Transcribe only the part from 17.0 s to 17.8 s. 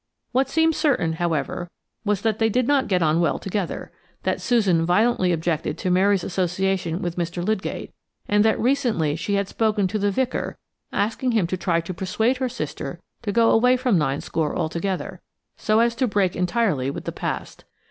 the past.